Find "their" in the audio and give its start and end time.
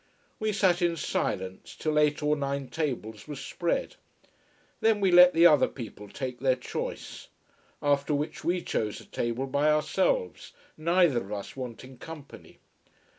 6.39-6.55